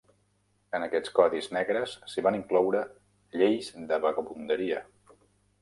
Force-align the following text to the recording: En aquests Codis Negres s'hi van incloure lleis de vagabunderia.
En 0.77 0.85
aquests 0.85 1.11
Codis 1.19 1.49
Negres 1.57 1.93
s'hi 2.13 2.25
van 2.29 2.37
incloure 2.39 2.83
lleis 3.43 3.71
de 3.93 4.01
vagabunderia. 4.07 4.83